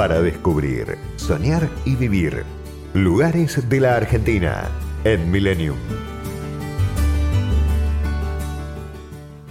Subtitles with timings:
[0.00, 2.44] Para descubrir, soñar y vivir.
[2.94, 4.70] Lugares de la Argentina
[5.04, 5.76] en Millennium.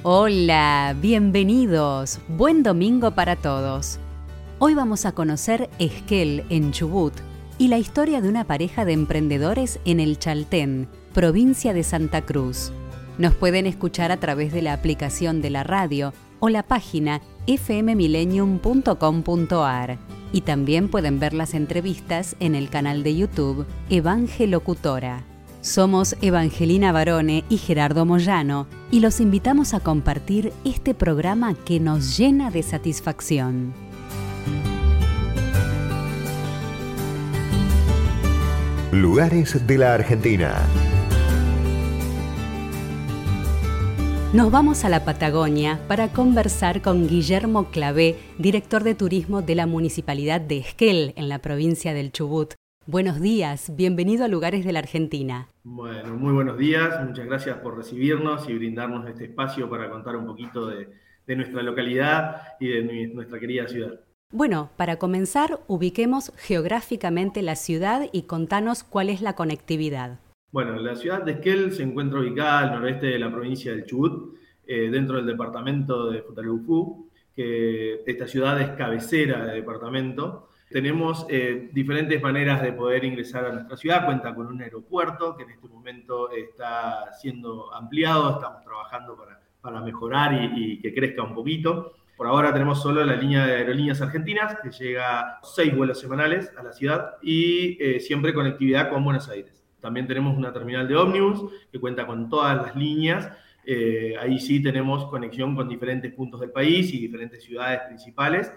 [0.01, 2.17] Hola, bienvenidos.
[2.27, 3.99] Buen domingo para todos.
[4.57, 7.13] Hoy vamos a conocer Esquel en Chubut
[7.59, 12.71] y la historia de una pareja de emprendedores en el Chaltén, provincia de Santa Cruz.
[13.19, 20.18] Nos pueden escuchar a través de la aplicación de la radio o la página fmmillennium.com.ar
[20.31, 25.23] y también pueden ver las entrevistas en el canal de YouTube Evangelocutora.
[25.61, 32.17] Somos Evangelina Barone y Gerardo Moyano y los invitamos a compartir este programa que nos
[32.17, 33.73] llena de satisfacción.
[38.91, 40.55] Lugares de la Argentina.
[44.31, 49.65] Nos vamos a la Patagonia para conversar con Guillermo Clavé, director de turismo de la
[49.65, 52.53] Municipalidad de Esquel, en la provincia del Chubut.
[52.85, 55.47] Buenos días, bienvenido a Lugares de la Argentina.
[55.63, 60.27] Bueno, muy buenos días, muchas gracias por recibirnos y brindarnos este espacio para contar un
[60.27, 60.89] poquito de,
[61.25, 63.99] de nuestra localidad y de nuestra querida ciudad.
[64.31, 70.19] Bueno, para comenzar, ubiquemos geográficamente la ciudad y contanos cuál es la conectividad.
[70.51, 74.35] Bueno, la ciudad de Esquel se encuentra ubicada al noreste de la provincia del Chubut,
[74.65, 80.49] eh, dentro del departamento de Futaleufú, que esta ciudad es cabecera del departamento.
[80.69, 84.05] Tenemos eh, diferentes maneras de poder ingresar a nuestra ciudad.
[84.05, 88.31] Cuenta con un aeropuerto que en este momento está siendo ampliado.
[88.35, 91.93] Estamos trabajando para, para mejorar y, y que crezca un poquito.
[92.17, 96.63] Por ahora tenemos solo la línea de aerolíneas argentinas, que llega seis vuelos semanales a
[96.63, 99.58] la ciudad y eh, siempre conectividad con Buenos Aires.
[99.81, 103.31] También tenemos una terminal de ómnibus que cuenta con todas las líneas.
[103.65, 108.51] Eh, ahí sí tenemos conexión con diferentes puntos del país y diferentes ciudades principales.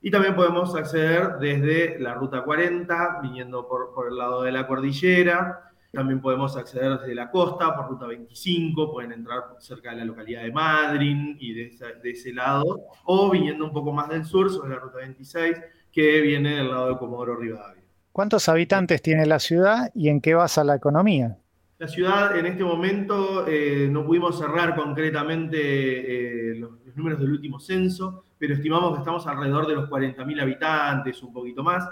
[0.00, 5.72] Y también podemos acceder desde la ruta 40, viniendo por, el lado de la cordillera.
[5.90, 10.42] También podemos acceder desde la costa por ruta 25, pueden entrar cerca de la localidad
[10.42, 14.80] de Madryn y de ese lado, o viniendo un poco más del sur sobre la
[14.80, 15.56] ruta 26,
[15.90, 17.77] que viene del lado de Comodoro Rivadavia.
[18.18, 21.38] ¿Cuántos habitantes tiene la ciudad y en qué basa la economía?
[21.78, 27.60] La ciudad en este momento eh, no pudimos cerrar concretamente eh, los, números del último
[27.60, 31.88] censo, pero estimamos que estamos alrededor de los 40.000 habitantes, un poquito más.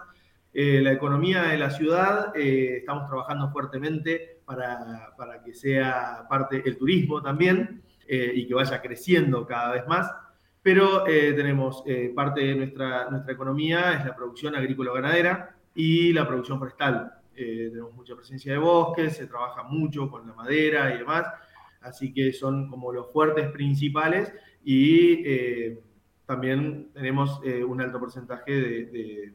[0.52, 6.76] Eh, la economía de la ciudad, estamos trabajando fuertemente para, para, que sea parte del
[6.76, 10.10] turismo también y que vaya creciendo cada vez más.
[10.60, 11.84] Pero tenemos
[12.16, 17.12] parte de nuestra, nuestra economía, es la producción agrícola-ganadera, y la producción forestal.
[17.36, 21.26] Eh, tenemos mucha presencia de bosques, se trabaja mucho con la madera y demás,
[21.82, 24.32] así que son como los fuertes principales
[24.64, 25.78] y eh,
[26.24, 29.34] también tenemos eh, un alto porcentaje de,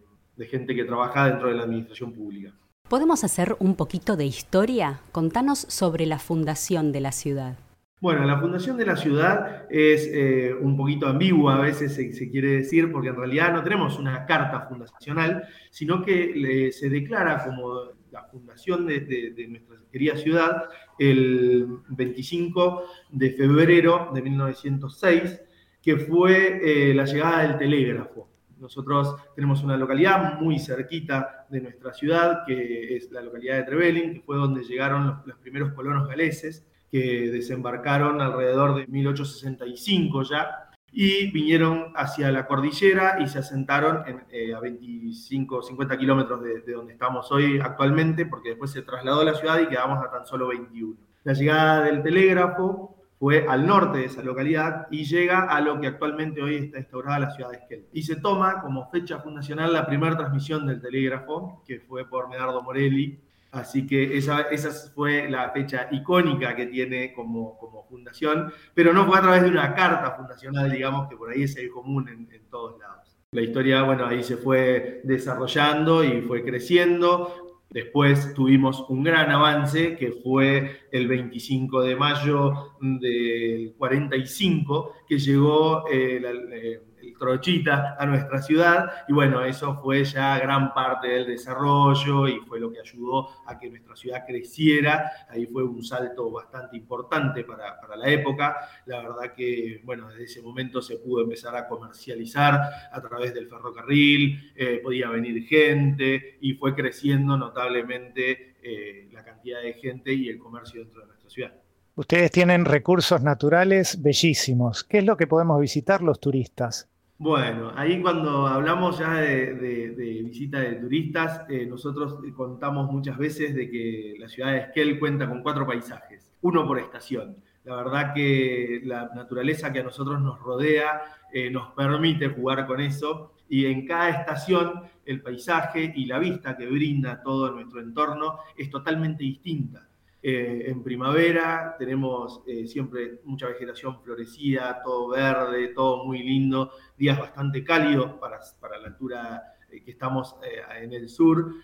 [0.50, 2.52] gente que trabaja dentro de la administración pública.
[2.90, 5.02] ¿Podemos hacer un poquito de historia?
[5.12, 7.60] Contanos sobre la fundación de la ciudad.
[8.02, 12.54] Bueno, la fundación de la ciudad es eh, un poquito ambigua, a veces se, quiere
[12.54, 18.24] decir, porque en realidad no tenemos una carta fundacional, sino que se declara como la
[18.24, 20.64] fundación de, nuestra querida ciudad
[20.98, 25.40] el 25 de febrero de 1906,
[25.80, 28.28] que fue eh, la llegada del telégrafo.
[28.58, 34.14] Nosotros tenemos una localidad muy cerquita de nuestra ciudad, que es la localidad de Trevelin,
[34.16, 40.70] que fue donde llegaron los, los primeros colonos galeses que desembarcaron alrededor de 1865 ya
[40.92, 46.60] y vinieron hacia la cordillera y se asentaron en, eh, a 25, 50 kilómetros de,
[46.62, 50.12] de, donde estamos hoy actualmente, porque después se trasladó a la ciudad y quedamos a
[50.12, 50.96] tan solo 21.
[51.24, 55.86] La llegada del telégrafo fue al norte de esa localidad y llega a lo que
[55.86, 57.86] actualmente hoy está instaurada la ciudad de Esquel.
[57.94, 62.64] Y se toma como fecha fundacional la primera transmisión del telégrafo, que fue por Medardo
[62.64, 63.20] Morelli,
[63.52, 69.06] Así que esa, esa, fue la fecha icónica que tiene como, como, fundación, pero no
[69.06, 72.28] fue a través de una carta fundacional, digamos, que por ahí es el común en,
[72.50, 73.18] todos lados.
[73.32, 77.60] La historia, bueno, ahí se fue desarrollando y fue creciendo.
[77.70, 85.88] Después tuvimos un gran avance que fue el 25 de mayo del 45, que llegó
[85.90, 86.22] eh,
[86.54, 92.28] eh, el Trochita a nuestra ciudad y bueno, eso fue ya gran parte del desarrollo
[92.28, 95.12] y fue lo que ayudó a que nuestra ciudad creciera.
[95.30, 98.56] Ahí fue un salto bastante importante para, la época.
[98.86, 102.62] La verdad que, bueno, desde ese momento se pudo empezar a comercializar
[102.92, 109.62] a través del ferrocarril, eh, podía venir gente y fue creciendo notablemente eh, la cantidad
[109.62, 111.54] de gente y el comercio dentro de nuestra ciudad.
[111.96, 114.84] Ustedes tienen recursos naturales bellísimos.
[114.84, 116.91] ¿Qué es lo que podemos visitar los turistas?
[117.24, 123.70] Bueno, ahí cuando hablamos ya de, visita de turistas, eh, nosotros contamos muchas veces de
[123.70, 127.38] que la ciudad de Esquel cuenta con cuatro paisajes, uno por estación.
[127.64, 131.00] La verdad que la naturaleza que a nosotros nos rodea
[131.32, 136.58] eh, nos permite jugar con eso y en cada estación el paisaje y la vista
[136.58, 139.88] que brinda todo nuestro entorno es totalmente distinta.
[140.24, 147.18] Eh, en primavera tenemos eh, siempre mucha vegetación florecida, todo verde, todo muy lindo, días
[147.18, 149.42] bastante cálidos para, para la altura
[149.72, 150.36] eh, que estamos
[150.80, 151.56] en el sur.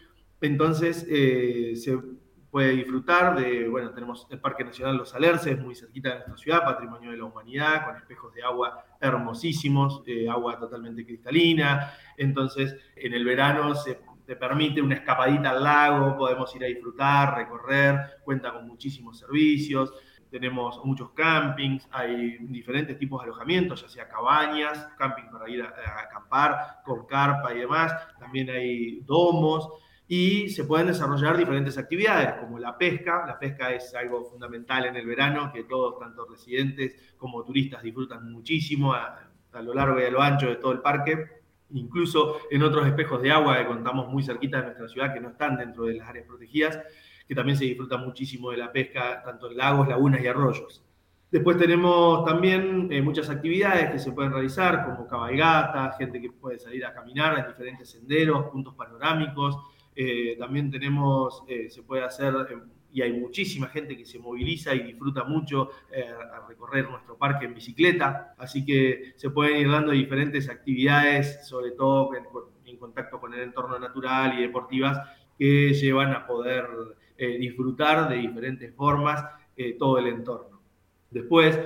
[0.42, 2.00] Entonces se
[2.50, 6.64] puede disfrutar de, bueno, tenemos el Parque Nacional Los Alerces, muy cerquita de nuestra ciudad,
[6.64, 11.92] patrimonio de la humanidad, con espejos de agua hermosísimos, agua totalmente cristalina.
[12.18, 13.96] Entonces, en el verano se
[14.28, 19.94] te permite una escapadita al lago, podemos ir a disfrutar, recorrer, cuenta con muchísimos servicios,
[20.30, 26.02] tenemos muchos campings, hay diferentes tipos de alojamientos, ya sea cabañas, camping para ir a,
[26.02, 29.70] acampar, con carpa y demás, también hay domos
[30.10, 33.26] y se pueden desarrollar diferentes actividades como la pesca.
[33.26, 38.30] La pesca es algo fundamental en el verano que todos, tanto residentes como turistas, disfrutan
[38.30, 41.37] muchísimo a, a lo largo y a lo ancho de todo el parque
[41.72, 45.30] incluso en otros espejos de agua que contamos muy cerquita de nuestra ciudad, que no
[45.30, 46.80] están dentro de las áreas protegidas,
[47.28, 50.84] que también se disfruta muchísimo de la pesca, tanto en lagos, lagunas y arroyos.
[51.30, 56.58] Después tenemos también eh, muchas actividades que se pueden realizar, como cabalgata, gente que puede
[56.58, 59.58] salir a caminar en diferentes senderos, puntos panorámicos.
[60.00, 62.34] Eh, también tenemos, eh, se puede hacer
[62.92, 67.46] y hay muchísima gente que se moviliza y disfruta mucho eh, a recorrer nuestro parque
[67.46, 73.34] en bicicleta, así que se pueden ir dando diferentes actividades, sobre todo en, contacto con
[73.34, 75.00] el entorno natural y deportivas,
[75.38, 76.66] que llevan a poder
[77.18, 80.62] eh, disfrutar de diferentes formas eh, todo el entorno.
[81.10, 81.60] Después,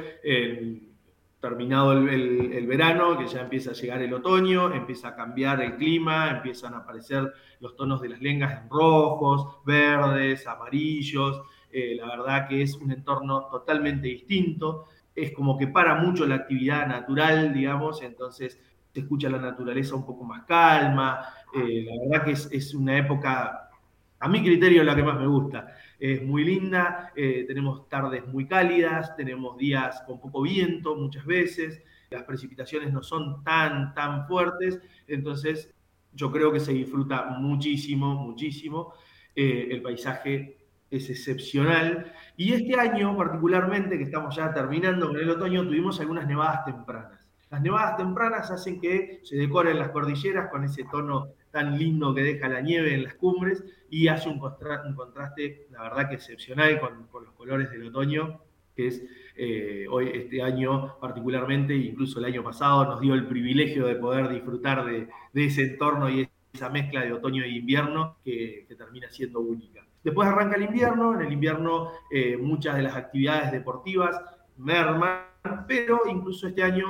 [1.41, 6.29] terminado el, verano, que ya empieza a llegar el otoño, empieza a cambiar el clima,
[6.29, 11.41] empiezan a aparecer los tonos de las lengas en rojos, verdes, amarillos.
[11.71, 14.85] Eh, la verdad que es un entorno totalmente distinto.
[15.15, 18.61] Es como que para mucho la actividad natural, digamos, entonces
[18.93, 21.25] se escucha la naturaleza un poco más calma.
[21.55, 23.71] Eh, la verdad que es, es una época,
[24.19, 28.48] a mi criterio, la que más me gusta es muy linda, eh, tenemos tardes muy
[28.48, 34.81] cálidas, tenemos días con poco viento muchas veces, las precipitaciones no son tan, tan fuertes,
[35.06, 35.71] entonces
[36.12, 38.95] yo creo que se disfruta muchísimo, muchísimo,
[39.36, 40.57] eh, el paisaje
[40.89, 46.25] es excepcional y este año particularmente, que estamos ya terminando con el otoño, tuvimos algunas
[46.25, 47.27] nevadas tempranas.
[47.51, 52.21] Las nevadas tempranas hacen que se decoren las cordilleras con ese tono tan lindo que
[52.24, 57.24] deja la nieve en las cumbres y hace un, contraste, la verdad que excepcional con,
[57.24, 58.42] los colores del otoño,
[58.75, 59.03] que es
[59.36, 64.29] eh, hoy, este año particularmente, incluso el año pasado, nos dio el privilegio de poder
[64.29, 69.86] disfrutar de, ese entorno y esa mezcla de otoño e invierno que, termina siendo única.
[70.03, 74.20] Después arranca el invierno, en el invierno eh, muchas de las actividades deportivas
[74.58, 75.31] merman
[75.67, 76.88] pero incluso este año,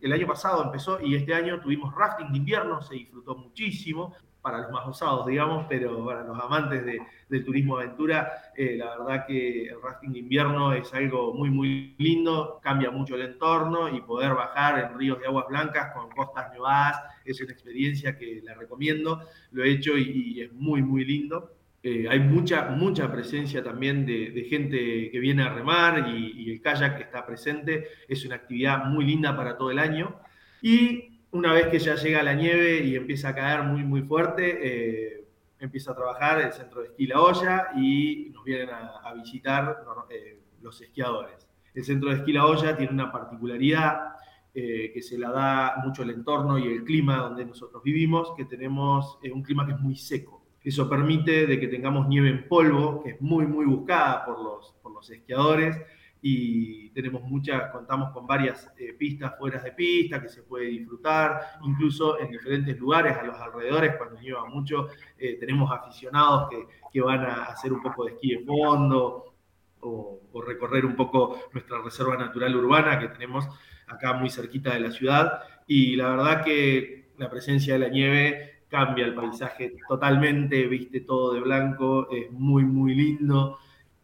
[0.00, 4.58] el año pasado empezó y este año tuvimos rafting de invierno, se disfrutó muchísimo para
[4.58, 9.26] los más osados, digamos, pero para los amantes de, del turismo aventura, eh, la verdad
[9.26, 14.00] que el rafting de invierno es algo muy, muy lindo, cambia mucho el entorno y
[14.00, 18.54] poder bajar en ríos de aguas blancas con costas nevadas es una experiencia que la
[18.54, 21.56] recomiendo, lo he hecho y es muy, muy lindo.
[21.82, 26.96] Eh, hay mucha, mucha presencia también de, gente que viene a remar y, el kayak
[26.96, 27.88] que está presente.
[28.08, 30.20] Es una actividad muy linda para todo el año.
[30.60, 34.58] Y una vez que ya llega la nieve y empieza a caer muy, muy fuerte,
[34.62, 35.24] eh,
[35.58, 40.40] empieza a trabajar el centro de esquí La Olla y nos vienen a, visitar eh,
[40.60, 41.48] los esquiadores.
[41.74, 44.16] El centro de esquí La Olla tiene una particularidad
[44.52, 49.20] que se la da mucho el entorno y el clima donde nosotros vivimos, que tenemos
[49.32, 50.39] un clima que es muy seco.
[50.62, 54.74] Eso permite de que tengamos nieve en polvo, que es muy, muy buscada por los,
[54.82, 55.78] por los esquiadores,
[56.22, 61.40] y tenemos muchas, contamos con varias eh, pistas fuera de pista que se puede disfrutar,
[61.64, 64.88] incluso en diferentes lugares a los alrededores, cuando lleva mucho,
[65.18, 69.34] eh, tenemos aficionados que, que, van a hacer un poco de esquí de fondo
[69.80, 73.48] o, o, recorrer un poco nuestra reserva natural urbana que tenemos
[73.86, 75.40] acá muy cerquita de la ciudad.
[75.66, 81.34] Y la verdad que la presencia de la nieve cambia el paisaje totalmente, viste todo
[81.34, 83.58] de blanco, es muy, muy lindo.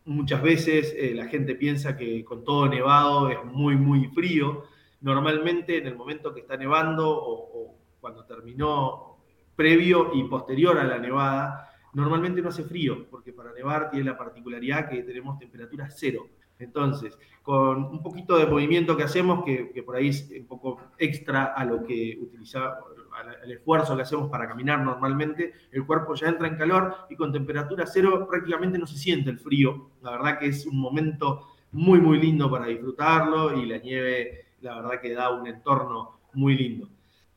[0.05, 4.65] Muchas veces eh, la gente piensa que con todo nevado es muy, muy frío.
[5.01, 9.19] Normalmente en el momento que está nevando o, cuando terminó
[9.55, 14.19] previo y posterior a la nevada, normalmente no hace frío, porque para nevar tiene la
[14.19, 16.29] particularidad que tenemos temperatura cero.
[16.59, 20.81] Entonces, con un poquito de movimiento que hacemos, que, que, por ahí es un poco
[20.99, 22.79] extra a lo que utilizaba,
[23.17, 27.33] al esfuerzo que hacemos para caminar normalmente, el cuerpo ya entra en calor y con
[27.33, 29.91] temperatura cero prácticamente no se siente el frío.
[30.03, 34.77] La verdad que es un momento muy, muy lindo para disfrutarlo y la nieve, la
[34.77, 36.89] verdad que da un entorno muy lindo.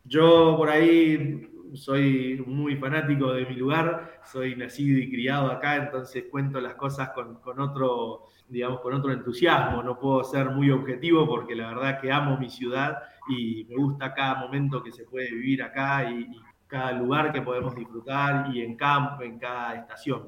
[0.03, 6.25] Yo por ahí soy muy fanático de mi lugar, soy nacido y criado acá, entonces
[6.29, 9.83] cuento las cosas con, con, otro, digamos, con otro entusiasmo.
[9.83, 12.97] No puedo ser muy objetivo porque la verdad que amo mi ciudad
[13.29, 17.41] y me gusta cada momento que se puede vivir acá y, y cada lugar que
[17.41, 20.27] podemos disfrutar y en campo, en cada estación.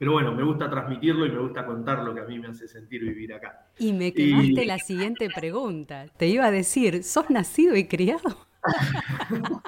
[0.00, 2.66] Pero bueno, me gusta transmitirlo y me gusta contar lo que a mí me hace
[2.66, 3.66] sentir vivir acá.
[3.78, 4.64] Y me quemaste y...
[4.64, 6.06] la siguiente pregunta.
[6.16, 8.46] Te iba a decir, ¿sos nacido y criado?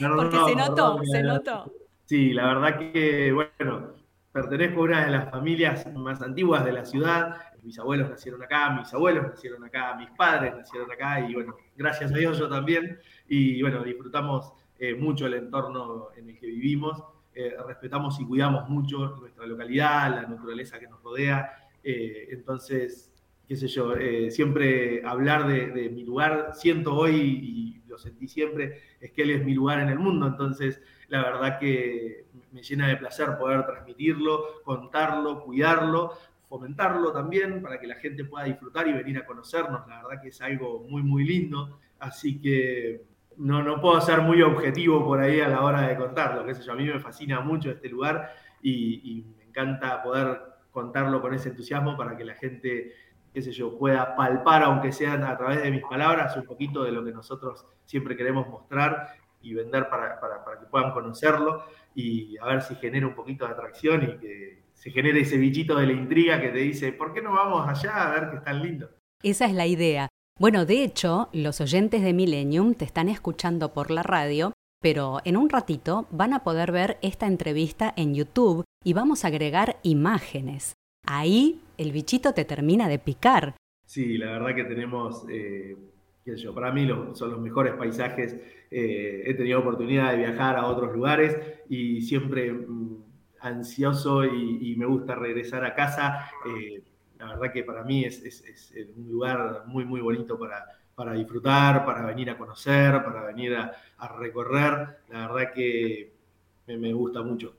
[0.00, 1.72] no, Porque no, se notó, se notó.
[2.04, 3.92] Sí, la verdad que, bueno,
[4.32, 7.36] pertenezco a una de las familias más antiguas de la ciudad.
[7.62, 12.10] Mis abuelos nacieron acá, mis abuelos nacieron acá, mis padres nacieron acá y bueno, gracias
[12.12, 12.98] a Dios yo también.
[13.28, 17.02] Y bueno, disfrutamos eh, mucho el entorno en el que vivimos.
[17.34, 21.52] Eh, respetamos y cuidamos mucho nuestra localidad, la naturaleza que nos rodea.
[21.84, 23.11] Eh, entonces,
[23.52, 28.80] qué sé yo, eh, siempre hablar de, mi lugar, siento hoy y lo sentí siempre,
[28.98, 30.26] es que él es mi lugar en el mundo.
[30.26, 36.14] Entonces, la verdad que me llena de placer poder transmitirlo, contarlo, cuidarlo,
[36.48, 39.86] fomentarlo también para que la gente pueda disfrutar y venir a conocernos.
[39.86, 41.78] La verdad que es algo muy, muy lindo.
[41.98, 43.04] Así que
[43.36, 46.62] no, no puedo ser muy objetivo por ahí a la hora de contarlo, qué sé
[46.62, 48.30] yo, a mí me fascina mucho este lugar
[48.62, 50.40] y, me encanta poder
[50.70, 52.94] contarlo con ese entusiasmo para que la gente,
[53.32, 56.92] qué sé yo, pueda palpar, aunque sean a través de mis palabras, un poquito de
[56.92, 59.08] lo que nosotros siempre queremos mostrar
[59.40, 63.52] y vender para, para, que puedan conocerlo y a ver si genera un poquito de
[63.52, 67.22] atracción y que se genere ese bichito de la intriga que te dice, ¿por qué
[67.22, 68.88] no vamos allá a ver que es tan lindo?
[69.22, 70.08] Esa es la idea.
[70.38, 75.36] Bueno, de hecho, los oyentes de Millennium te están escuchando por la radio, pero en
[75.36, 80.72] un ratito van a poder ver esta entrevista en YouTube y vamos a agregar imágenes.
[81.06, 83.56] Ahí el bichito te termina de picar.
[83.84, 85.76] Sí, la verdad que tenemos, eh,
[86.24, 88.34] qué sé yo, para mí los, son los mejores paisajes.
[88.70, 91.36] Eh, he tenido oportunidad de viajar a otros lugares
[91.68, 93.02] y siempre mmm,
[93.40, 96.30] ansioso y, y, me gusta regresar a casa.
[96.46, 96.82] Eh,
[97.18, 101.12] la verdad que para mí es, es, es, un lugar muy, muy bonito para, para
[101.12, 105.00] disfrutar, para venir a conocer, para venir a, a recorrer.
[105.10, 106.12] La verdad que
[106.66, 107.54] me, me, gusta mucho.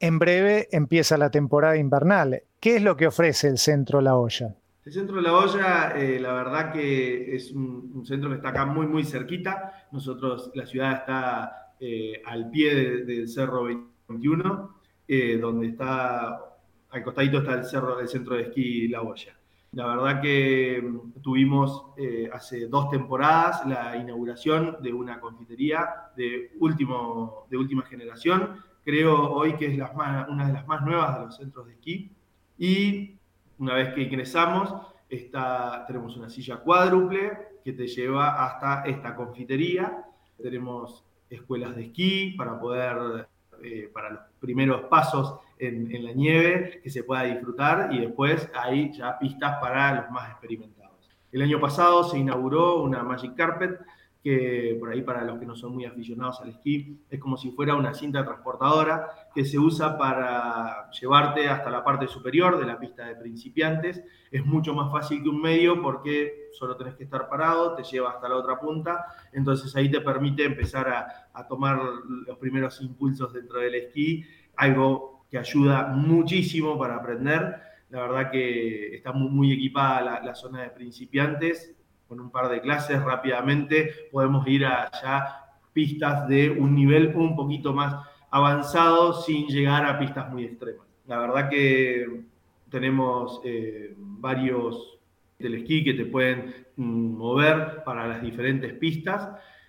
[0.00, 2.42] En breve empieza la temporada invernal.
[2.64, 4.56] ¿Qué es lo que ofrece el Centro La Olla?
[4.86, 8.86] El Centro La Olla, eh, la verdad que es un, centro que está acá muy,
[8.86, 9.86] muy cerquita.
[9.92, 16.40] Nosotros, la ciudad está eh, al pie del de Cerro 21, eh, donde está
[16.88, 19.36] al costadito está el cerro del centro de esquí La Boya.
[19.72, 26.52] La verdad que mm, tuvimos eh, hace dos temporadas la inauguración de una confitería de,
[26.60, 28.56] último, de última generación.
[28.82, 32.13] Creo hoy que es una de las más nuevas de los centros de esquí.
[32.58, 33.16] Y
[33.58, 34.74] una vez que ingresamos,
[35.08, 37.32] está, tenemos una silla cuádruple
[37.64, 40.04] que te lleva hasta esta confitería.
[40.40, 43.26] Tenemos escuelas de esquí para poder,
[43.62, 48.50] eh, para los primeros pasos en, en, la nieve que se pueda disfrutar y después
[48.54, 50.84] hay ya pistas para los más experimentados.
[51.32, 53.80] El año pasado se inauguró una Magic Carpet
[54.24, 57.50] que por ahí para los que no son muy aficionados al esquí es como si
[57.50, 62.78] fuera una cinta transportadora que se usa para llevarte hasta la parte superior de la
[62.78, 64.02] pista de principiantes.
[64.30, 68.12] Es mucho más fácil que un medio porque solo tenés que estar parado, te lleva
[68.12, 71.78] hasta la otra punta, entonces ahí te permite empezar a, a tomar
[72.26, 74.24] los primeros impulsos dentro del esquí,
[74.56, 77.60] algo que ayuda muchísimo para aprender.
[77.90, 81.76] La verdad que está muy, muy equipada la, la, zona de principiantes,
[82.08, 87.72] con un par de clases rápidamente podemos ir allá pistas de un nivel un poquito
[87.72, 87.96] más
[88.30, 90.86] avanzado sin llegar a pistas muy extremas.
[91.06, 92.22] La verdad que
[92.70, 94.98] tenemos eh, varios
[95.38, 99.28] del esquí que te pueden mm, mover para las diferentes pistas.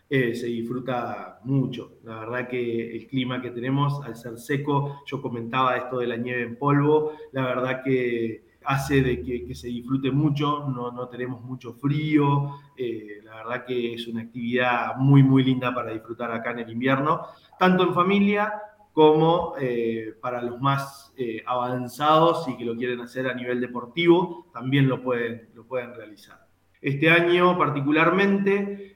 [0.09, 1.97] Eh, se disfruta mucho.
[2.03, 6.15] La verdad que el clima que tenemos, al ser seco, yo comentaba esto de la
[6.15, 11.73] nieve en polvo, la verdad que hace de que, se disfrute mucho, no, tenemos mucho
[11.73, 16.59] frío, eh, la verdad que es una actividad muy, muy linda para disfrutar acá en
[16.59, 17.21] el invierno,
[17.59, 18.53] tanto en familia
[18.91, 24.47] como eh, para los más eh, avanzados y que lo quieren hacer a nivel deportivo,
[24.53, 26.45] también lo pueden, lo pueden realizar.
[26.81, 28.93] Este año particularmente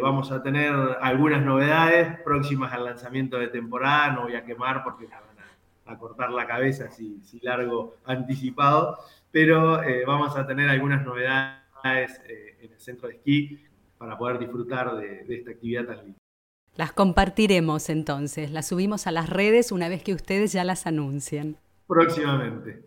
[0.00, 5.08] vamos a tener algunas novedades próximas al lanzamiento de temporada, no voy a quemar porque
[5.88, 8.98] a cortar la cabeza si, si largo anticipado,
[9.30, 13.64] pero eh, vamos a tener algunas novedades eh, en el centro de esquí
[13.96, 16.18] para poder disfrutar de, esta actividad tan linda.
[16.76, 21.56] Las compartiremos entonces, las subimos a las redes una vez que ustedes ya las anuncien.
[21.86, 22.84] Próximamente.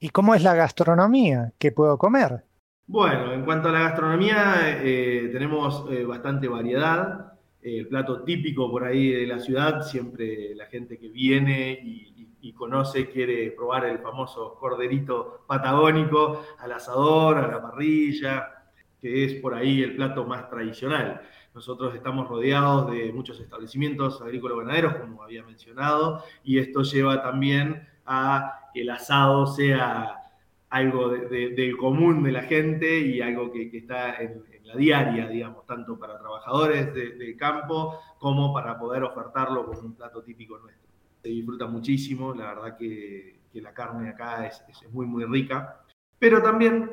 [0.00, 1.52] ¿Y cómo es la gastronomía?
[1.58, 2.44] ¿Qué puedo comer?
[2.86, 7.32] Bueno, en cuanto a la gastronomía, eh, tenemos bastante variedad.
[7.62, 12.15] El plato típico por ahí de la ciudad, siempre la gente que viene y,
[12.46, 18.66] y conoce, quiere probar el famoso corderito patagónico al asador, a la parrilla,
[19.00, 21.22] que es por ahí el plato más tradicional.
[21.52, 27.84] Nosotros estamos rodeados de muchos establecimientos agrícolas ganaderos, como había mencionado, y esto lleva también
[28.04, 30.22] a que el asado sea
[30.70, 35.98] algo del común de la gente y algo que, está en, la diaria, digamos, tanto
[35.98, 40.86] para trabajadores del campo como para poder ofertarlo como un plato típico nuestro
[41.26, 45.82] se disfruta muchísimo, la verdad que, la carne acá es, muy, muy rica,
[46.18, 46.90] pero también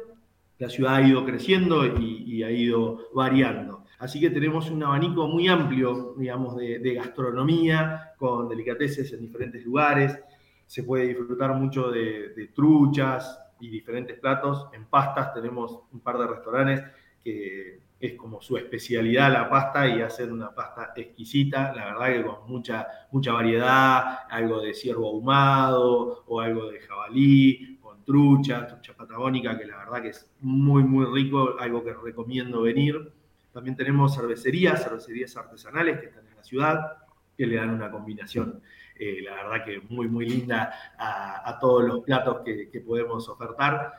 [0.58, 3.84] la ciudad ha ido creciendo y, ha ido variando.
[4.00, 10.18] Así que tenemos un abanico muy amplio, digamos, de, gastronomía, con delicateces en diferentes lugares.
[10.66, 14.68] Se puede disfrutar mucho de, truchas y diferentes platos.
[14.74, 16.84] En pastas tenemos un par de restaurantes
[17.22, 22.24] que es como su especialidad la pasta y hacen una pasta exquisita, la verdad que
[22.24, 28.94] con mucha, mucha variedad, algo de ciervo ahumado o algo de jabalí, con trucha, trucha
[28.94, 33.14] patagónica, que la verdad que es muy, muy rico, algo que recomiendo venir.
[33.54, 36.98] También tenemos cervecerías, cervecerías artesanales que están en la ciudad,
[37.38, 38.62] que le dan una combinación,
[38.98, 43.94] eh, la verdad que muy, muy linda a, todos los platos que, que podemos ofertar.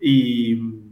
[0.00, 0.89] Y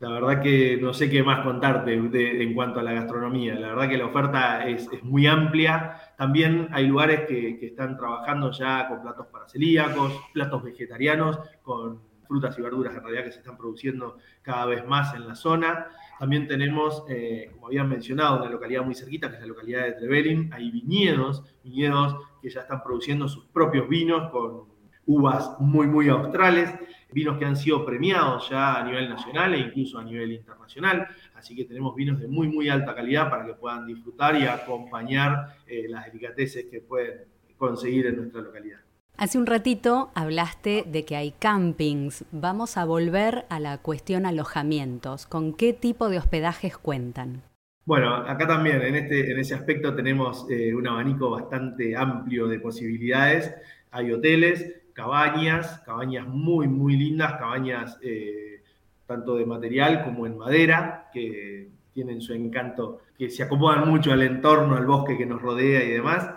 [0.00, 3.54] la verdad que no sé qué más contarte en cuanto a la gastronomía.
[3.54, 6.14] La verdad que la oferta es, muy amplia.
[6.16, 12.58] También hay lugares que, están trabajando ya con platos para celíacos, platos vegetarianos, con frutas
[12.58, 15.88] y verduras en realidad que se están produciendo cada vez más en la zona.
[16.18, 19.92] También tenemos, eh, como habían mencionado, una localidad muy cerquita, que es la localidad de
[19.92, 20.50] Trevelin.
[20.54, 24.64] Hay viñedos, viñedos que ya están produciendo sus propios vinos con
[25.04, 26.72] uvas muy, muy australes
[27.12, 31.06] vinos que han sido premiados ya a nivel nacional e incluso a nivel internacional.
[31.34, 35.56] Así que tenemos vinos de muy, muy alta calidad para que puedan disfrutar y acompañar
[35.66, 37.24] eh, las delicateces que pueden
[37.56, 38.80] conseguir en nuestra localidad.
[39.16, 42.24] Hace un ratito hablaste de que hay campings.
[42.32, 45.26] Vamos a volver a la cuestión alojamientos.
[45.26, 47.42] ¿Con qué tipo de hospedajes cuentan?
[47.84, 52.60] Bueno, acá también en, este, en ese aspecto tenemos eh, un abanico bastante amplio de
[52.60, 53.54] posibilidades.
[53.90, 58.62] Hay hoteles, cabañas, cabañas muy, muy lindas, cabañas eh,
[59.06, 64.20] tanto de material como en madera, que tienen su encanto, que se acomodan mucho al
[64.20, 66.28] entorno, al bosque que nos rodea y demás.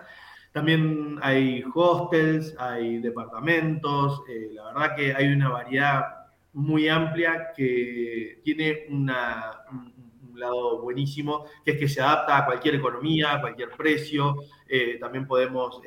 [0.53, 6.03] También hay hostels, hay departamentos, eh, la verdad que hay una variedad
[6.53, 9.11] muy amplia que tiene un,
[10.35, 14.35] lado buenísimo, que es que se adapta a cualquier economía, a cualquier precio.
[14.67, 15.79] Eh, también podemos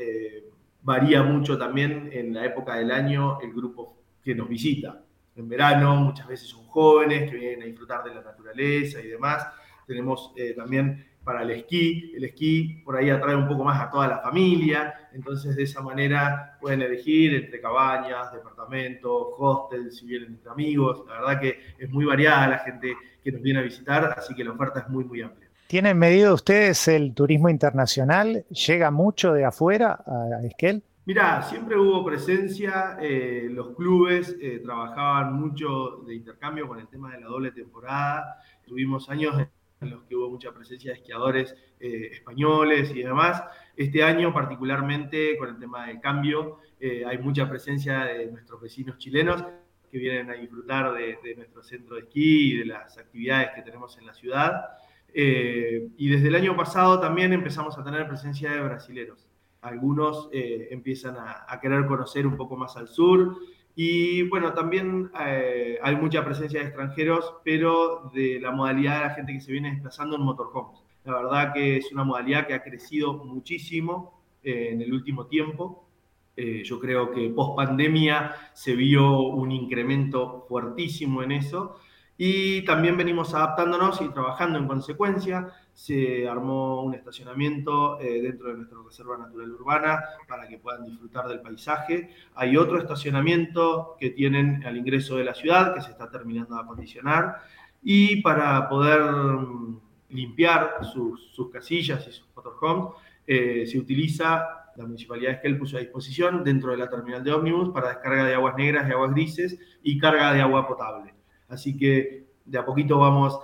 [0.86, 5.02] varía mucho también en la época del año el grupo que nos visita.
[5.34, 9.48] En verano muchas veces son jóvenes que vienen a disfrutar de la naturaleza y demás.
[9.84, 13.90] Tenemos eh, también para el esquí, el esquí por ahí atrae un poco más a
[13.90, 20.34] toda la familia, entonces de esa manera pueden elegir entre cabañas, departamentos, hostels, si vienen
[20.34, 21.02] entre amigos.
[21.08, 24.44] La verdad que es muy variada la gente que nos viene a visitar, así que
[24.44, 25.45] la oferta es muy, muy amplia.
[25.66, 28.44] ¿Tienen medido ustedes el turismo internacional?
[28.50, 30.84] ¿Llega mucho de afuera a Esquel?
[31.06, 37.12] Mira, siempre hubo presencia, eh, los clubes eh, trabajaban mucho de intercambio con el tema
[37.12, 39.36] de la doble temporada, tuvimos años
[39.80, 43.42] en los que hubo mucha presencia de esquiadores eh, españoles y demás.
[43.76, 49.44] Este año particularmente con el tema del cambio hay mucha presencia de nuestros vecinos chilenos
[49.90, 53.62] que vienen a disfrutar de, de nuestro centro de esquí y de las actividades que
[53.62, 54.76] tenemos en la ciudad.
[55.18, 59.26] Eh, y desde el año pasado también empezamos a tener presencia de brasileros.
[59.62, 63.38] Algunos eh, empiezan a, querer conocer un poco más al sur
[63.74, 69.14] Y bueno, también eh, hay mucha presencia de extranjeros, pero de la modalidad de la
[69.14, 70.82] gente que se viene desplazando en motorhomes.
[71.04, 75.88] La verdad que es una modalidad que ha crecido muchísimo eh, en el último tiempo.
[76.36, 81.78] Eh, yo creo que post pandemia se vio un incremento fuertísimo en eso
[82.18, 85.52] y también venimos adaptándonos y trabajando en consecuencia.
[85.74, 91.28] Se armó un estacionamiento eh, dentro de nuestra Reserva Natural Urbana para que puedan disfrutar
[91.28, 92.10] del paisaje.
[92.34, 96.62] Hay otro estacionamiento que tienen al ingreso de la ciudad que se está terminando de
[96.62, 97.42] acondicionar.
[97.82, 102.94] Y para poder mm, limpiar sus, casillas y sus motorhomes,
[103.26, 107.32] eh, se utiliza la municipalidad de Esquel puso a disposición dentro de la terminal de
[107.32, 111.15] ómnibus para descarga de aguas negras y aguas grises y carga de agua potable.
[111.48, 113.38] Así que de a poquito vamos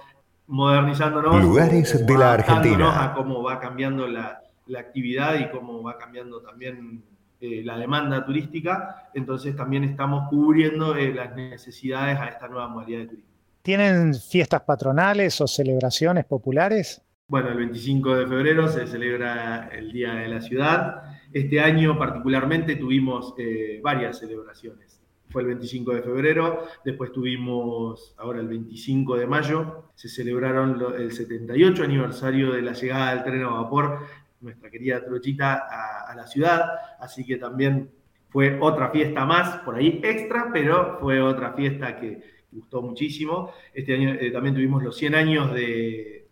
[0.47, 1.43] modernizándonos.
[1.43, 3.05] Lugares de la Argentina.
[3.05, 4.39] A cómo va cambiando la,
[4.79, 7.05] actividad y cómo va cambiando también
[7.41, 9.11] eh, la demanda turística.
[9.13, 13.31] Entonces también estamos cubriendo eh, las necesidades a esta nueva modalidad de turismo.
[13.61, 17.03] ¿Tienen fiestas patronales o celebraciones populares?
[17.29, 21.03] Bueno, el 25 de febrero se celebra el Día de la Ciudad.
[21.33, 24.92] Este año particularmente tuvimos eh, varias celebraciones
[25.33, 31.11] fue el 25 de febrero, después tuvimos ahora el 25 de mayo, se celebraron el
[31.11, 34.01] 78 aniversario de la llegada del tren a vapor,
[34.41, 35.67] nuestra querida Trochita,
[36.09, 36.67] a, la ciudad,
[37.01, 37.91] así que también
[38.29, 43.51] fue otra fiesta más, por ahí extra, pero fue otra fiesta que gustó muchísimo.
[43.73, 46.23] Este año eh, también tuvimos los 100 años de,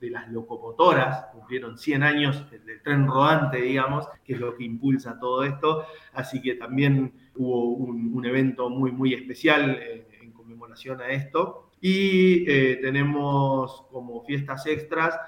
[0.00, 5.18] de las locomotoras, cumplieron 100 años del tren rodante, digamos, que es lo que impulsa
[5.18, 5.84] todo esto,
[6.14, 11.70] así que también hubo un, evento muy, muy especial eh, en conmemoración a esto.
[11.80, 15.18] Y eh, tenemos como fiestas extras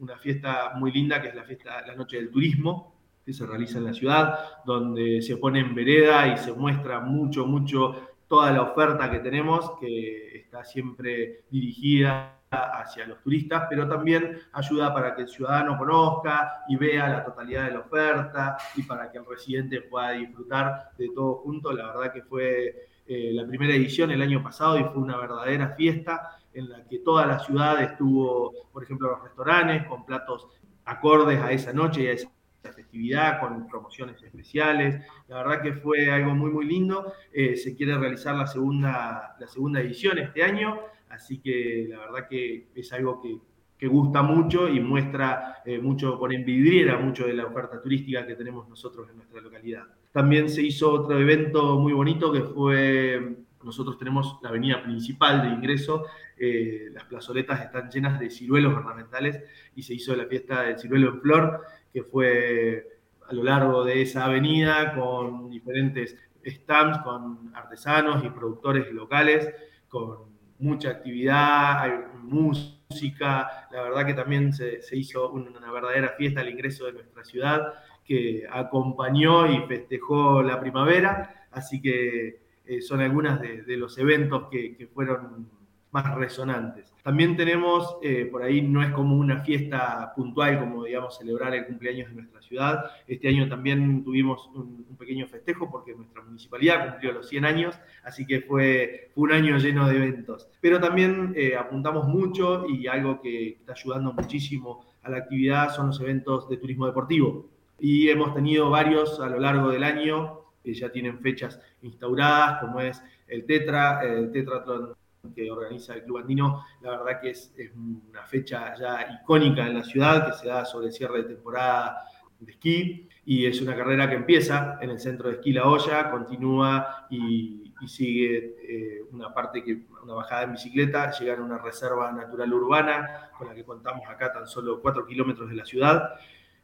[0.00, 3.78] una fiesta muy linda que es la fiesta La Noche del Turismo, que se realiza
[3.78, 8.62] en la ciudad, donde se pone en vereda y se muestra mucho, mucho toda la
[8.62, 15.22] oferta que tenemos, que está siempre dirigida hacia los turistas, pero también ayuda para que
[15.22, 19.82] el ciudadano conozca y vea la totalidad de la oferta y para que el residente
[19.82, 21.72] pueda disfrutar de todo junto.
[21.72, 25.74] La verdad que fue eh, la primera edición el año pasado y fue una verdadera
[25.76, 30.48] fiesta en la que toda la ciudad estuvo, por ejemplo, los restaurantes con platos
[30.86, 32.28] acordes a esa noche y a esa
[32.74, 35.06] festividad, con promociones especiales.
[35.28, 37.12] La verdad que fue algo muy, muy lindo.
[37.32, 40.80] Eh, se quiere realizar la segunda, la segunda edición este año
[41.10, 43.38] Así que la verdad que es algo que,
[43.86, 48.68] gusta mucho y muestra eh, mucho, por envidriera mucho de la oferta turística que tenemos
[48.68, 49.84] nosotros en nuestra localidad.
[50.12, 55.48] También se hizo otro evento muy bonito que fue, nosotros tenemos la avenida principal de
[55.48, 56.04] ingreso,
[56.36, 59.42] eh, las plazoletas están llenas de ciruelos ornamentales
[59.74, 62.86] y se hizo la fiesta del ciruelo en flor, que fue
[63.26, 69.48] a lo largo de esa avenida con diferentes stands, con artesanos y productores locales,
[69.88, 70.29] con
[70.60, 71.92] mucha actividad, hay
[72.22, 77.74] música, la verdad que también se, hizo una verdadera fiesta al ingreso de nuestra ciudad
[78.04, 84.76] que acompañó y festejó la primavera, así que eh, son algunos de, los eventos que,
[84.76, 85.48] que fueron
[85.92, 86.94] más resonantes.
[87.02, 91.66] También tenemos, eh, por ahí no es como una fiesta puntual, como digamos celebrar el
[91.66, 92.84] cumpleaños de nuestra ciudad.
[93.06, 98.26] Este año también tuvimos un, pequeño festejo porque nuestra municipalidad cumplió los 100 años, así
[98.26, 100.46] que fue, un año lleno de eventos.
[100.60, 105.88] Pero también eh, apuntamos mucho y algo que está ayudando muchísimo a la actividad son
[105.88, 107.48] los eventos de turismo deportivo.
[107.78, 112.80] Y hemos tenido varios a lo largo del año que ya tienen fechas instauradas, como
[112.82, 114.94] es el Tetra, el Tetratlón
[115.34, 119.84] que organiza el Club Andino, la verdad que es, una fecha ya icónica en la
[119.84, 122.04] ciudad que se da sobre el cierre de temporada
[122.38, 126.10] de esquí y es una carrera que empieza en el centro de esquí La Olla,
[126.10, 132.12] continúa y, sigue eh, una parte que una bajada en bicicleta, llega a una reserva
[132.12, 136.10] natural urbana con la que contamos acá tan solo 4 kilómetros de la ciudad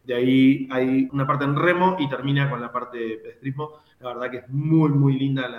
[0.07, 3.81] de ahí hay una parte en remo y termina con la parte de pedestrismo.
[3.99, 5.51] La verdad que es muy, muy linda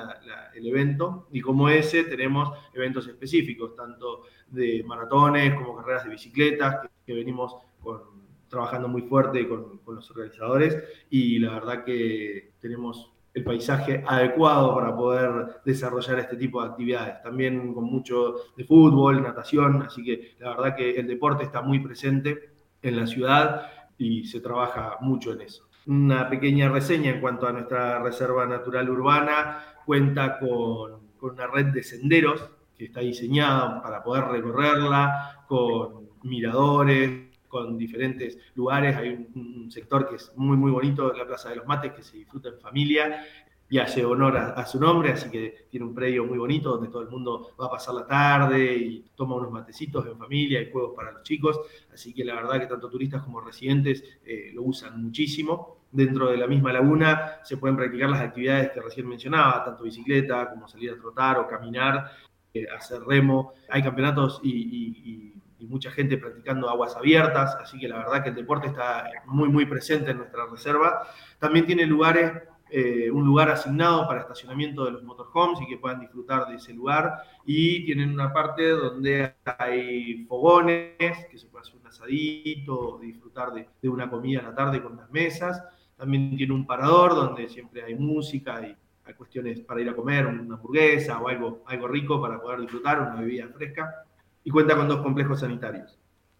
[0.55, 1.27] el evento.
[1.31, 7.57] Y como ese tenemos eventos específicos, tanto de maratones como carreras de bicicletas, que, venimos
[8.47, 10.77] trabajando muy fuerte con, con los organizadores.
[11.10, 17.21] Y la verdad que tenemos el paisaje adecuado para poder desarrollar este tipo de actividades.
[17.21, 21.79] También con mucho de fútbol, natación, así que la verdad que el deporte está muy
[21.79, 22.49] presente
[22.81, 25.67] en la ciudad y se trabaja mucho en eso.
[25.88, 31.83] Una pequeña reseña en cuanto a nuestra Reserva Natural Urbana, cuenta con, una red de
[31.83, 38.95] senderos que está diseñada para poder recorrerla, con miradores, con diferentes lugares.
[38.97, 42.17] Hay un, sector que es muy, muy bonito, la Plaza de los Mates, que se
[42.17, 43.25] disfruta en familia.
[43.69, 47.01] Y hace honor a, su nombre, así que tiene un predio muy bonito donde todo
[47.01, 50.93] el mundo va a pasar la tarde y toma unos matecitos en familia y juegos
[50.95, 51.60] para los chicos,
[51.93, 55.75] así que la verdad que tanto turistas como residentes eh, lo usan muchísimo.
[55.89, 60.49] Dentro de la misma laguna se pueden practicar las actividades que recién mencionaba, tanto bicicleta
[60.49, 62.12] como salir a trotar o caminar,
[62.53, 63.53] eh, hacer remo.
[63.69, 68.36] Hay campeonatos y, y mucha gente practicando aguas abiertas, así que la verdad que el
[68.36, 71.08] deporte está muy, muy presente en nuestra reserva.
[71.39, 72.32] También tiene lugares
[72.69, 76.73] eh, un lugar asignado para estacionamiento de los motorhomes y que puedan disfrutar de ese
[76.73, 77.23] lugar.
[77.45, 83.89] Y tienen una parte donde hay fogones, que se puede hacer un asadito, disfrutar de,
[83.89, 85.63] una comida a la tarde con las mesas.
[85.95, 88.75] También tiene un parador donde siempre hay música y
[89.06, 93.01] hay cuestiones para ir a comer, una hamburguesa o algo, algo rico para poder disfrutar,
[93.01, 94.03] una bebida fresca.
[94.43, 95.97] Y cuenta con dos complejos sanitarios.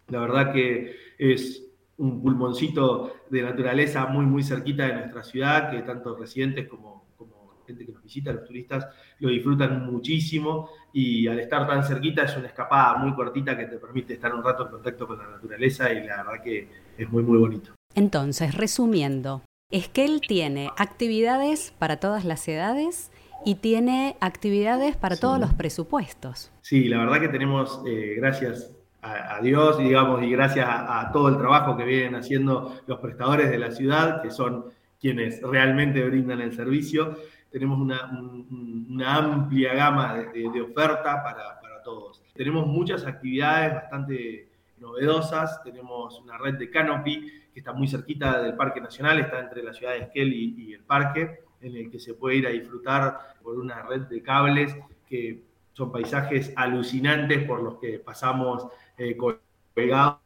[0.08, 1.67] La verdad que es
[1.98, 7.54] un pulmoncito de naturaleza muy, muy cerquita de nuestra ciudad, que tanto residentes como, como
[7.66, 8.86] gente que nos visita, los turistas,
[9.18, 13.78] lo disfrutan muchísimo y al estar tan cerquita es una escapada muy cortita que te
[13.78, 17.22] permite estar un rato en contacto con la naturaleza y la verdad que es muy,
[17.22, 17.72] muy bonito.
[17.94, 23.10] Entonces, resumiendo, es que él tiene actividades para todas las edades
[23.44, 26.52] y tiene actividades para todos los presupuestos.
[26.60, 28.72] Sí, la verdad que tenemos, eh, gracias
[29.08, 33.70] a, digamos, y gracias a, todo el trabajo que vienen haciendo los prestadores de la
[33.70, 34.66] ciudad, que son
[35.00, 37.16] quienes realmente brindan el servicio,
[37.50, 42.22] tenemos una, amplia gama de, oferta para, todos.
[42.34, 48.56] Tenemos muchas actividades bastante novedosas, tenemos una red de canopy que está muy cerquita del
[48.56, 52.12] Parque Nacional, está entre la ciudad de Esquel y, el parque, en el que se
[52.12, 57.78] puede ir a disfrutar por una red de cables que son paisajes alucinantes por los
[57.78, 58.66] que pasamos
[58.98, 60.18] eh, colgados.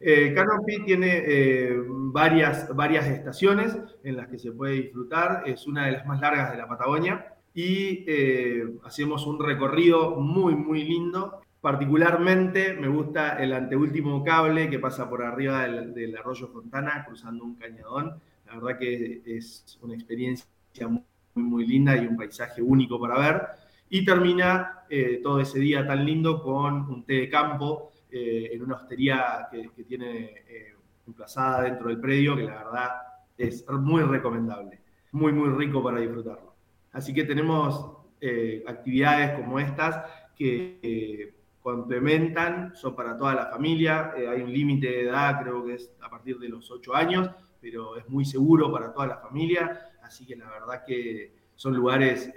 [0.00, 5.86] Eh, Canopy tiene eh, varias, varias estaciones en las que se puede disfrutar, es una
[5.86, 8.06] de las más largas de la Patagonia y
[8.84, 11.40] hacemos un recorrido muy, muy lindo.
[11.60, 17.56] Particularmente me gusta el anteúltimo cable que pasa por arriba del, arroyo Fontana cruzando un
[17.56, 18.20] cañadón.
[18.46, 20.46] La verdad que es una experiencia
[20.86, 21.02] muy,
[21.34, 23.48] muy linda y un paisaje único para ver
[23.90, 28.62] y termina eh, todo ese día tan lindo con un té de campo eh, en
[28.62, 30.74] una hostería que, tiene eh,
[31.06, 32.90] emplazada dentro del predio, que la verdad
[33.36, 34.80] es muy recomendable,
[35.12, 36.54] muy, muy rico para disfrutarlo.
[36.92, 37.94] Así que tenemos
[38.66, 40.04] actividades como estas
[40.36, 45.92] que complementan, son para toda la familia, hay un límite de edad, creo que es
[46.00, 50.26] a partir de los 8 años, pero es muy seguro para toda la familia, así
[50.26, 52.32] que la verdad que son lugares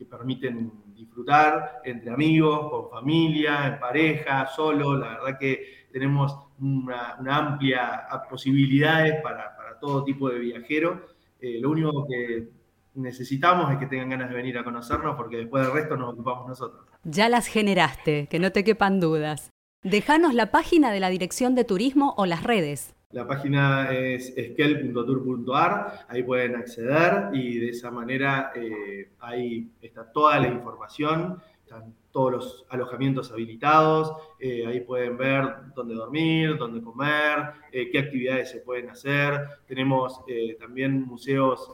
[0.00, 4.96] que permiten disfrutar entre amigos, con familia, en pareja, solo.
[4.96, 11.04] La verdad que tenemos una, amplia posibilidades para, todo tipo de viajero.
[11.38, 12.48] Eh, lo único que
[12.94, 16.48] necesitamos es que tengan ganas de venir a conocernos porque después del resto nos ocupamos
[16.48, 16.86] nosotros.
[17.04, 19.50] Ya las generaste, que no te quepan dudas.
[19.82, 22.94] Dejanos la página de la Dirección de Turismo o las redes.
[23.12, 30.38] La página es esquel.tour.ar, ahí pueden acceder y de esa manera eh, ahí está toda
[30.38, 35.44] la información, están todos los alojamientos habilitados, eh, ahí pueden ver
[35.74, 39.40] dónde dormir, dónde comer, eh, qué actividades se pueden hacer.
[39.66, 40.20] Tenemos
[40.60, 41.72] también museos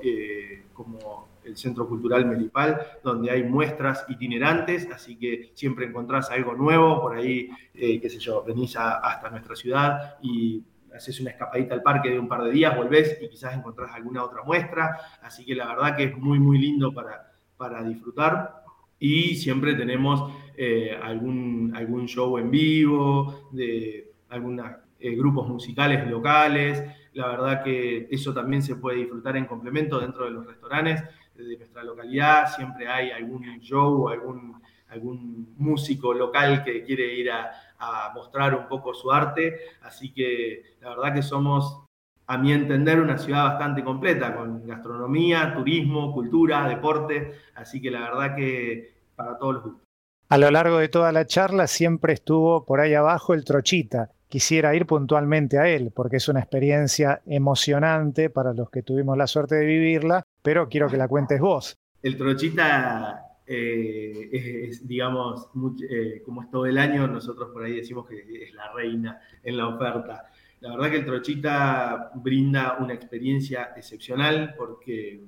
[0.72, 6.98] como el Centro Cultural Melipal, donde hay muestras itinerantes, así que siempre encontrás algo nuevo,
[7.02, 10.64] por ahí, qué sé yo, venís hasta nuestra ciudad y
[10.96, 14.24] haces una escapadita al parque de un par de días, volvés y quizás encontrás alguna
[14.24, 14.96] otra muestra.
[15.22, 18.64] Así que la verdad que es muy, muy lindo para, para disfrutar.
[18.98, 24.66] Y siempre tenemos eh, algún, algún show en vivo, de algunos
[24.98, 26.82] eh, grupos musicales locales.
[27.12, 31.02] La verdad que eso también se puede disfrutar en complemento dentro de los restaurantes
[31.34, 32.54] de nuestra localidad.
[32.54, 38.68] Siempre hay algún show, algún, algún músico local que quiere ir a, a mostrar un
[38.68, 39.60] poco su arte.
[39.82, 41.84] Así que la verdad que somos,
[42.26, 47.34] a mi entender, una ciudad bastante completa, con gastronomía, turismo, cultura, deporte.
[47.54, 49.82] Así que la verdad que para todos los gustos.
[50.28, 54.10] A lo largo de toda la charla siempre estuvo por ahí abajo el Trochita.
[54.28, 59.28] Quisiera ir puntualmente a él porque es una experiencia emocionante para los que tuvimos la
[59.28, 61.76] suerte de vivirla, pero quiero que la cuentes vos.
[62.02, 65.48] El Trochita eh, es, digamos,
[65.88, 69.56] eh, como es todo el año, nosotros por ahí decimos que es la reina en
[69.56, 70.30] la oferta.
[70.60, 75.20] La verdad que el Trochita brinda una experiencia excepcional porque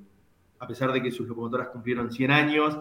[0.58, 2.78] a pesar de que sus locomotoras cumplieron 100 años,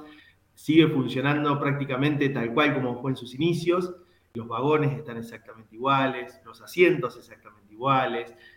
[0.55, 3.93] sigue funcionando prácticamente tal cual como fue en sus inicios.
[4.33, 7.46] Los vagones están exactamente iguales, los asientos exactamente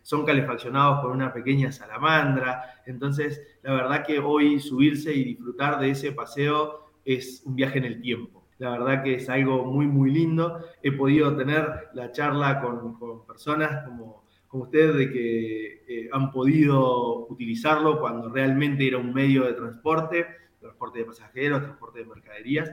[0.02, 2.82] son calefaccionados por una pequeña salamandra.
[2.86, 7.84] Entonces, la verdad que hoy subirse y disfrutar de ese paseo es un viaje en
[7.84, 8.40] el tiempo.
[8.58, 10.60] La verdad que es algo muy, muy lindo.
[10.82, 17.26] He podido tener la charla con, personas como, como ustedes de que eh, han podido
[17.28, 20.26] utilizarlo cuando realmente era un medio de transporte,
[20.60, 22.70] transporte de pasajeros, transporte de mercaderías,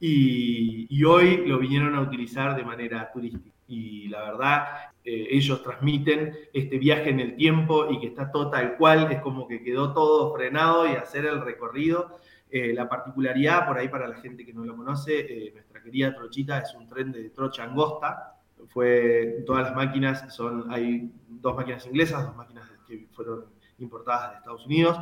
[0.00, 3.50] y, hoy lo vinieron a utilizar de manera turística.
[3.68, 4.66] Y la verdad,
[5.04, 9.20] eh, ellos transmiten este viaje en el tiempo y que está todo tal cual, es
[9.20, 12.18] como que quedó todo frenado y hacer el recorrido.
[12.50, 16.14] Eh, la particularidad, por ahí para la gente que no lo conoce, eh, nuestra querida
[16.14, 18.34] Trochita es un tren de trocha angosta.
[18.68, 23.44] Fue, todas las máquinas son, hay dos máquinas inglesas, dos máquinas que fueron
[23.78, 24.98] importadas de Estados Unidos,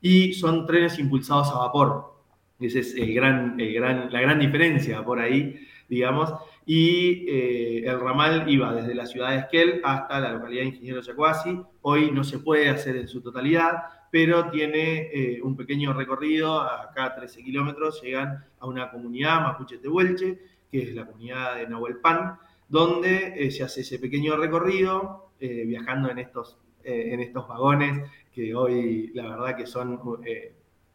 [0.00, 2.17] y son trenes impulsados a vapor.
[2.60, 6.34] Esa es el gran, el gran, la gran diferencia por ahí, digamos.
[6.66, 11.00] Y eh, el ramal iba desde la ciudad de Esquel hasta la localidad de Ingeniero
[11.00, 11.60] Yacuasi.
[11.82, 17.14] Hoy no se puede hacer en su totalidad, pero tiene eh, un pequeño recorrido, acá
[17.14, 20.38] 13 kilómetros, llegan a una comunidad mapuche tehuelche,
[20.70, 26.18] que es la comunidad de Nahuelpan, donde eh, se hace ese pequeño recorrido, viajando en
[26.18, 30.00] estos, en estos vagones que hoy la verdad que son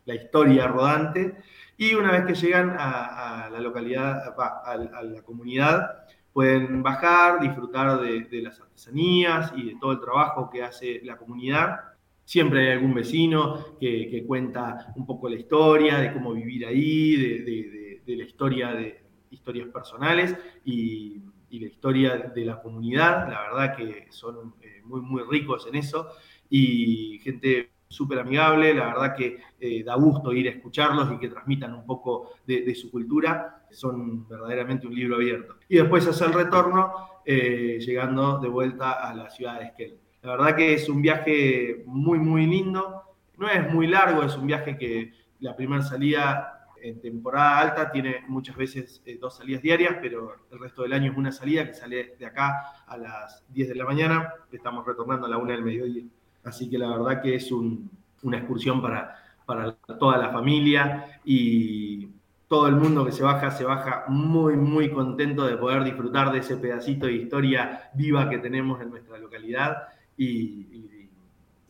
[0.06, 1.36] la historia rodante,
[1.78, 8.42] y una vez que llegan a, la localidad, a, la comunidad, pueden bajar, disfrutar de,
[8.42, 11.80] las artesanías y de todo el trabajo que hace la comunidad.
[12.26, 18.16] Siempre hay algún vecino que, cuenta un poco la historia, de cómo vivir ahí, de,
[18.16, 23.30] la historia de historias personales y, la historia de la comunidad.
[23.30, 26.08] La verdad que son eh, muy, muy ricos en eso
[26.50, 31.30] y gente súper amigable, la verdad que eh, da gusto ir a escucharlos y que
[31.30, 35.56] transmitan un poco de, su cultura, son verdaderamente un libro abierto.
[35.70, 36.92] Y después hace el retorno,
[37.26, 40.00] eh, llegando de vuelta a la ciudad de Esquel.
[40.24, 43.04] La verdad que es un viaje muy, muy lindo,
[43.38, 48.24] no es muy largo, es un viaje que la primera salida en temporada alta tiene
[48.28, 51.74] muchas veces eh, dos salidas diarias, pero el resto del año es una salida que
[51.74, 55.64] sale de acá a las 10 de la mañana, estamos retornando a la 1 del
[55.64, 56.04] mediodía.
[56.44, 62.08] Así que la verdad que es una excursión para, para toda la familia y
[62.48, 66.40] todo el mundo que se baja, se baja muy, muy contento de poder disfrutar de
[66.40, 71.00] ese pedacito de historia viva que tenemos en nuestra localidad y,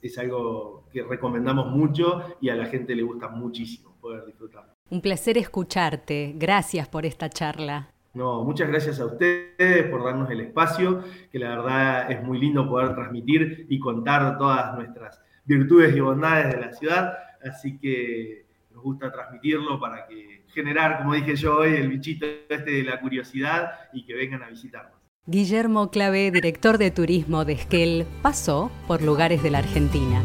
[0.02, 4.74] es algo que recomendamos mucho y a la gente le gusta muchísimo poder disfrutar.
[4.90, 6.34] Un placer escucharte.
[6.36, 7.93] Gracias por esta charla.
[8.14, 12.70] No, muchas gracias a ustedes por darnos el espacio, que la verdad es muy lindo
[12.70, 18.84] poder transmitir y contar todas nuestras virtudes y bondades de la ciudad, así que nos
[18.84, 23.72] gusta transmitirlo para que generar, como dije yo hoy, el bichito este de la curiosidad
[23.94, 24.94] y que vengan a visitarnos.
[25.26, 30.22] Guillermo Clave, director de turismo de Esquel, pasó por lugares de la Argentina.